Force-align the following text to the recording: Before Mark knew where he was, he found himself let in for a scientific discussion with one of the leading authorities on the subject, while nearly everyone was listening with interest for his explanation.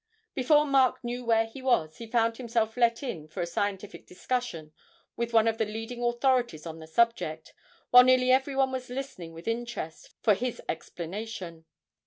Before 0.33 0.65
Mark 0.65 1.03
knew 1.03 1.23
where 1.23 1.45
he 1.45 1.61
was, 1.61 1.97
he 1.97 2.07
found 2.07 2.37
himself 2.37 2.75
let 2.75 3.03
in 3.03 3.27
for 3.27 3.39
a 3.39 3.45
scientific 3.45 4.07
discussion 4.07 4.73
with 5.15 5.31
one 5.31 5.47
of 5.47 5.59
the 5.59 5.65
leading 5.65 6.01
authorities 6.03 6.65
on 6.65 6.79
the 6.79 6.87
subject, 6.87 7.53
while 7.91 8.03
nearly 8.03 8.31
everyone 8.31 8.71
was 8.71 8.89
listening 8.89 9.31
with 9.31 9.47
interest 9.47 10.15
for 10.23 10.33
his 10.33 10.59
explanation. 10.67 11.65